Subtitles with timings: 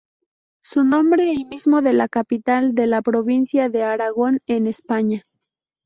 [0.63, 5.27] Su nombre el mismo de la capital de la provincia de Aragón en España.